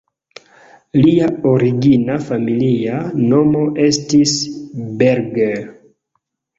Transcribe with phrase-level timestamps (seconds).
[0.99, 2.97] Lia origina familia
[3.29, 4.37] nomo estis
[5.05, 5.67] "Berger".